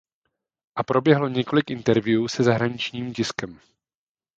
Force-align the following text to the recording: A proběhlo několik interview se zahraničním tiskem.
A 0.75 0.83
proběhlo 0.83 1.27
několik 1.29 1.69
interview 1.69 2.27
se 2.27 2.43
zahraničním 2.43 3.13
tiskem. 3.13 3.59